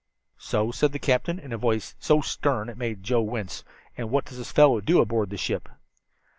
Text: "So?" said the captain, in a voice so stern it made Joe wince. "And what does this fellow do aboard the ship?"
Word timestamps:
"So?" 0.39 0.71
said 0.71 0.93
the 0.93 0.97
captain, 0.97 1.37
in 1.37 1.53
a 1.53 1.59
voice 1.59 1.93
so 1.99 2.21
stern 2.21 2.69
it 2.69 2.77
made 2.79 3.03
Joe 3.03 3.21
wince. 3.21 3.63
"And 3.95 4.09
what 4.09 4.25
does 4.25 4.39
this 4.39 4.51
fellow 4.51 4.81
do 4.81 4.99
aboard 4.99 5.29
the 5.29 5.37
ship?" 5.37 5.69